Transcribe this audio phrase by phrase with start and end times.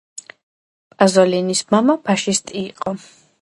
[0.95, 2.97] პაზოლინის მამა ფაშისტი იყო.